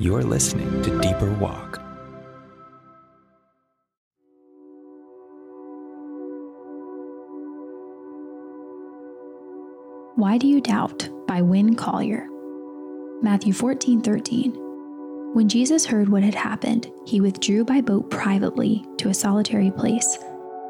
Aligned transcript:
You're 0.00 0.22
listening 0.22 0.80
to 0.84 1.00
Deeper 1.00 1.32
Walk. 1.40 1.80
Why 10.14 10.38
Do 10.38 10.46
You 10.46 10.60
Doubt 10.60 11.08
by 11.26 11.42
Winn 11.42 11.74
Collier. 11.74 12.28
Matthew 13.22 13.52
14 13.52 14.00
13. 14.00 14.52
When 15.34 15.48
Jesus 15.48 15.84
heard 15.84 16.08
what 16.08 16.22
had 16.22 16.36
happened, 16.36 16.92
he 17.04 17.20
withdrew 17.20 17.64
by 17.64 17.80
boat 17.80 18.08
privately 18.08 18.86
to 18.98 19.08
a 19.08 19.14
solitary 19.14 19.72
place. 19.72 20.16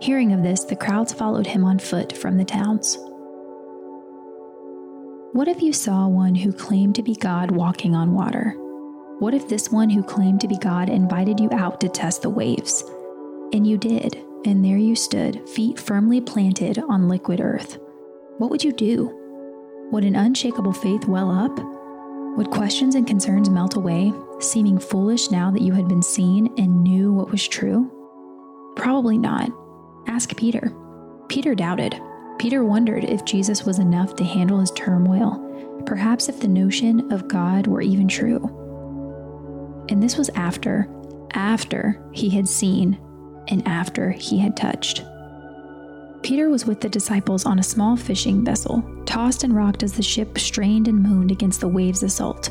Hearing 0.00 0.32
of 0.32 0.42
this, 0.42 0.64
the 0.64 0.74
crowds 0.74 1.12
followed 1.12 1.46
him 1.46 1.66
on 1.66 1.79
foot 1.79 2.16
from 2.16 2.38
the 2.38 2.46
towns. 2.46 2.96
What 5.34 5.48
if 5.48 5.60
you 5.60 5.74
saw 5.74 6.08
one 6.08 6.34
who 6.34 6.50
claimed 6.50 6.95
to 6.95 7.02
be 7.02 7.14
God 7.14 7.50
walking 7.50 7.95
on 7.95 8.14
water? 8.14 8.56
What 9.18 9.34
if 9.34 9.48
this 9.48 9.72
one 9.72 9.90
who 9.90 10.04
claimed 10.04 10.40
to 10.42 10.48
be 10.48 10.56
God 10.58 10.88
invited 10.88 11.40
you 11.40 11.48
out 11.50 11.80
to 11.80 11.88
test 11.88 12.22
the 12.22 12.30
waves? 12.30 12.84
And 13.52 13.66
you 13.66 13.76
did, 13.76 14.16
and 14.45 14.64
there 14.64 14.78
you 14.78 14.95
stood, 14.95 15.48
feet 15.48 15.80
firmly 15.80 16.20
planted 16.20 16.78
on 16.78 17.09
liquid 17.09 17.40
earth. 17.40 17.78
What 18.36 18.48
would 18.50 18.62
you 18.62 18.70
do? 18.70 19.12
Would 19.90 20.04
an 20.04 20.14
unshakable 20.14 20.73
faith 20.73 21.06
well 21.06 21.32
up? 21.32 21.59
Would 22.36 22.52
questions 22.52 22.95
and 22.95 23.09
concerns 23.09 23.50
melt 23.50 23.74
away, 23.74 24.12
seeming 24.38 24.78
foolish 24.78 25.32
now 25.32 25.50
that 25.50 25.62
you 25.62 25.73
had 25.73 25.88
been 25.88 26.02
seen 26.02 26.54
and 26.56 26.84
knew 26.84 27.12
what 27.12 27.32
was 27.32 27.48
true? 27.48 27.90
Probably 28.76 29.18
not. 29.18 29.50
Ask 30.06 30.37
Peter. 30.37 30.73
Peter 31.28 31.56
doubted. 31.56 32.00
Peter 32.38 32.62
wondered 32.62 33.02
if 33.02 33.24
Jesus 33.24 33.64
was 33.64 33.80
enough 33.80 34.14
to 34.14 34.24
handle 34.24 34.60
his 34.60 34.70
turmoil, 34.70 35.82
perhaps 35.87 36.28
if 36.28 36.38
the 36.38 36.46
notion 36.46 37.10
of 37.12 37.26
God 37.26 37.66
were 37.66 37.82
even 37.82 38.06
true. 38.06 38.66
And 39.88 40.02
this 40.02 40.16
was 40.16 40.30
after, 40.30 40.88
after 41.33 42.02
he 42.12 42.29
had 42.29 42.49
seen 42.49 42.99
and 43.49 43.66
after 43.66 44.10
he 44.10 44.38
had 44.38 44.57
touched. 44.57 45.02
Peter 46.23 46.51
was 46.51 46.66
with 46.66 46.80
the 46.80 46.88
disciples 46.88 47.46
on 47.46 47.59
a 47.59 47.62
small 47.62 47.96
fishing 47.96 48.45
vessel, 48.45 48.82
tossed 49.07 49.45
and 49.45 49.54
rocked 49.54 49.82
as 49.82 49.93
the 49.93 50.02
ship 50.02 50.38
strained 50.38 50.88
and 50.88 51.02
moaned 51.02 51.30
against 51.30 51.60
the 51.60 51.68
waves' 51.68 52.02
assault. 52.02 52.51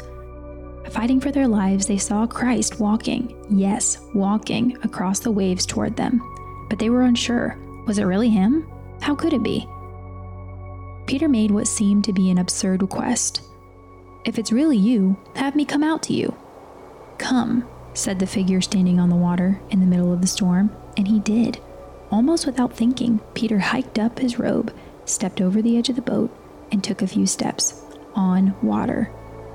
Fighting 0.89 1.19
for 1.19 1.31
their 1.31 1.47
lives, 1.47 1.85
they 1.85 1.97
saw 1.97 2.25
Christ 2.25 2.79
walking, 2.79 3.35
yes, 3.49 3.99
walking 4.15 4.77
across 4.83 5.19
the 5.19 5.31
waves 5.31 5.65
toward 5.65 5.95
them. 5.95 6.21
But 6.69 6.79
they 6.79 6.89
were 6.89 7.03
unsure. 7.03 7.57
Was 7.85 7.99
it 7.99 8.05
really 8.05 8.29
him? 8.29 8.67
How 9.01 9.13
could 9.13 9.33
it 9.33 9.43
be? 9.43 9.67
Peter 11.05 11.27
made 11.27 11.51
what 11.51 11.67
seemed 11.67 12.03
to 12.05 12.13
be 12.13 12.31
an 12.31 12.37
absurd 12.37 12.81
request. 12.81 13.41
If 14.25 14.39
it's 14.39 14.51
really 14.51 14.77
you, 14.77 15.17
have 15.35 15.55
me 15.55 15.65
come 15.65 15.83
out 15.83 16.03
to 16.03 16.13
you. 16.13 16.35
Come, 17.17 17.67
said 17.93 18.19
the 18.19 18.27
figure 18.27 18.61
standing 18.61 18.99
on 18.99 19.09
the 19.09 19.15
water 19.15 19.59
in 19.69 19.79
the 19.79 19.85
middle 19.85 20.13
of 20.13 20.21
the 20.21 20.27
storm, 20.27 20.71
and 20.95 21.07
he 21.07 21.19
did. 21.19 21.59
Almost 22.11 22.45
without 22.45 22.73
thinking, 22.73 23.19
Peter 23.33 23.59
hiked 23.59 23.99
up 23.99 24.19
his 24.19 24.39
robe, 24.39 24.73
stepped 25.05 25.41
over 25.41 25.61
the 25.61 25.77
edge 25.77 25.89
of 25.89 25.95
the 25.95 26.01
boat, 26.01 26.35
and 26.71 26.83
took 26.83 27.01
a 27.01 27.07
few 27.07 27.25
steps 27.25 27.83
on 28.13 28.55
water. 28.61 29.11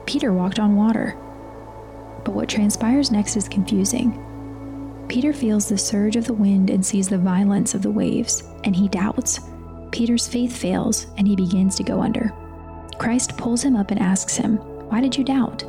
Peter 0.07 0.33
walked 0.33 0.59
on 0.59 0.77
water. 0.77 1.17
But 2.25 2.35
what 2.35 2.49
transpires 2.49 3.11
next 3.11 3.37
is 3.37 3.49
confusing. 3.49 4.19
Peter 5.09 5.33
feels 5.33 5.69
the 5.69 5.79
surge 5.79 6.17
of 6.17 6.27
the 6.27 6.33
wind 6.33 6.71
and 6.71 6.85
sees 6.85 7.09
the 7.09 7.19
violence 7.19 7.75
of 7.75 7.83
the 7.83 7.91
waves, 7.91 8.43
and 8.65 8.75
he 8.75 8.89
doubts. 8.89 9.41
Peter's 9.91 10.27
faith 10.27 10.57
fails, 10.57 11.07
and 11.17 11.27
he 11.29 11.37
begins 11.37 11.75
to 11.77 11.83
go 11.83 12.01
under. 12.01 12.33
Christ 12.99 13.37
pulls 13.37 13.63
him 13.63 13.77
up 13.77 13.91
and 13.91 14.01
asks 14.01 14.37
him, 14.37 14.57
Why 14.89 15.01
did 15.01 15.17
you 15.17 15.25
doubt? 15.25 15.65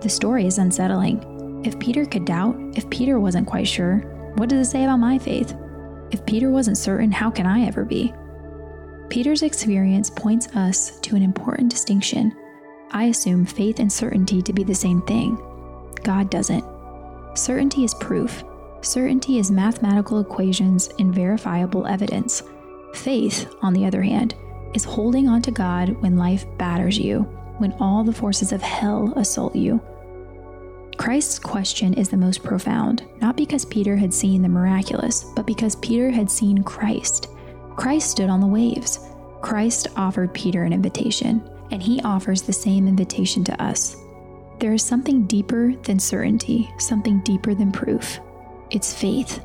The 0.00 0.08
story 0.08 0.46
is 0.46 0.58
unsettling. 0.58 1.62
If 1.64 1.78
Peter 1.78 2.04
could 2.04 2.24
doubt, 2.24 2.56
if 2.74 2.88
Peter 2.88 3.18
wasn't 3.18 3.48
quite 3.48 3.66
sure, 3.66 3.98
what 4.36 4.48
does 4.48 4.66
it 4.66 4.70
say 4.70 4.84
about 4.84 4.98
my 4.98 5.18
faith? 5.18 5.56
If 6.10 6.24
Peter 6.24 6.50
wasn't 6.50 6.78
certain, 6.78 7.10
how 7.10 7.30
can 7.30 7.46
I 7.46 7.66
ever 7.66 7.84
be? 7.84 8.14
Peter's 9.08 9.42
experience 9.42 10.10
points 10.10 10.48
us 10.54 11.00
to 11.00 11.16
an 11.16 11.22
important 11.22 11.70
distinction. 11.70 12.36
I 12.90 13.04
assume 13.04 13.44
faith 13.44 13.80
and 13.80 13.92
certainty 13.92 14.40
to 14.42 14.52
be 14.52 14.62
the 14.62 14.74
same 14.74 15.02
thing. 15.02 15.36
God 16.04 16.30
doesn't. 16.30 16.64
Certainty 17.34 17.84
is 17.84 17.94
proof. 17.94 18.44
Certainty 18.82 19.38
is 19.38 19.50
mathematical 19.50 20.20
equations 20.20 20.88
and 20.98 21.14
verifiable 21.14 21.86
evidence. 21.86 22.42
Faith, 22.94 23.52
on 23.62 23.72
the 23.72 23.84
other 23.84 24.02
hand, 24.02 24.34
is 24.74 24.84
holding 24.84 25.28
on 25.28 25.42
to 25.42 25.50
God 25.50 25.90
when 26.00 26.16
life 26.16 26.46
batters 26.56 26.98
you, 26.98 27.22
when 27.58 27.72
all 27.80 28.04
the 28.04 28.12
forces 28.12 28.52
of 28.52 28.62
hell 28.62 29.12
assault 29.16 29.56
you. 29.56 29.80
Christ's 31.08 31.38
question 31.38 31.94
is 31.94 32.10
the 32.10 32.18
most 32.18 32.42
profound, 32.42 33.02
not 33.22 33.34
because 33.34 33.64
Peter 33.64 33.96
had 33.96 34.12
seen 34.12 34.42
the 34.42 34.48
miraculous, 34.50 35.24
but 35.34 35.46
because 35.46 35.74
Peter 35.76 36.10
had 36.10 36.30
seen 36.30 36.62
Christ. 36.62 37.28
Christ 37.76 38.10
stood 38.10 38.28
on 38.28 38.40
the 38.40 38.46
waves. 38.46 39.08
Christ 39.40 39.88
offered 39.96 40.34
Peter 40.34 40.64
an 40.64 40.74
invitation, 40.74 41.42
and 41.70 41.82
he 41.82 42.02
offers 42.02 42.42
the 42.42 42.52
same 42.52 42.86
invitation 42.86 43.42
to 43.44 43.62
us. 43.62 43.96
There 44.60 44.74
is 44.74 44.82
something 44.82 45.26
deeper 45.26 45.74
than 45.84 45.98
certainty, 45.98 46.68
something 46.76 47.22
deeper 47.22 47.54
than 47.54 47.72
proof. 47.72 48.20
It's 48.68 48.92
faith. 48.92 49.42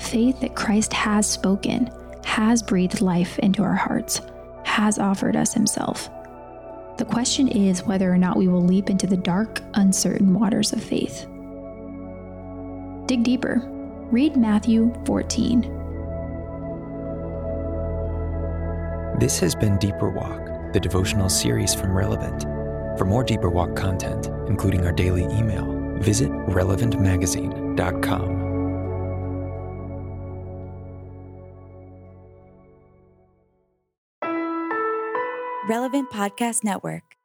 Faith 0.00 0.40
that 0.40 0.56
Christ 0.56 0.92
has 0.92 1.30
spoken, 1.30 1.92
has 2.24 2.60
breathed 2.60 3.00
life 3.00 3.38
into 3.38 3.62
our 3.62 3.76
hearts, 3.76 4.20
has 4.64 4.98
offered 4.98 5.36
us 5.36 5.54
himself. 5.54 6.10
The 6.96 7.04
question 7.04 7.48
is 7.48 7.82
whether 7.82 8.12
or 8.12 8.18
not 8.18 8.36
we 8.36 8.46
will 8.46 8.64
leap 8.64 8.88
into 8.88 9.08
the 9.08 9.16
dark, 9.16 9.60
uncertain 9.74 10.32
waters 10.32 10.72
of 10.72 10.80
faith. 10.82 11.26
Dig 13.06 13.24
deeper. 13.24 13.60
Read 14.12 14.36
Matthew 14.36 14.94
14. 15.04 15.62
This 19.18 19.40
has 19.40 19.54
been 19.54 19.78
Deeper 19.78 20.10
Walk, 20.10 20.72
the 20.72 20.80
devotional 20.80 21.28
series 21.28 21.74
from 21.74 21.96
Relevant. 21.96 22.42
For 22.98 23.04
more 23.04 23.24
Deeper 23.24 23.50
Walk 23.50 23.74
content, 23.74 24.28
including 24.48 24.86
our 24.86 24.92
daily 24.92 25.24
email, 25.24 25.66
visit 25.98 26.30
relevantmagazine.com. 26.30 28.43
Relevant 35.66 36.10
Podcast 36.10 36.62
Network. 36.62 37.16